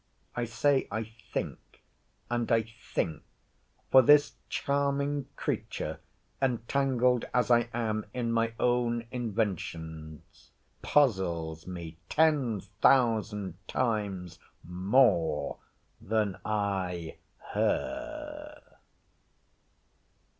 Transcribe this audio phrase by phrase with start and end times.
[0.35, 1.83] I say I think,
[2.27, 3.21] and I think;
[3.91, 5.99] for this charming creature,
[6.41, 10.49] entangled as I am in my own inventions,
[10.81, 15.59] puzzles me ten thousand times more
[16.01, 17.17] than I
[17.51, 18.59] her.